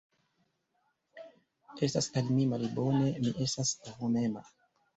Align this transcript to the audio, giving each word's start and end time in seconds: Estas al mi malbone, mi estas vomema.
Estas 1.89 2.09
al 2.17 2.33
mi 2.39 2.47
malbone, 2.55 3.13
mi 3.21 3.37
estas 3.49 3.77
vomema. 4.01 4.47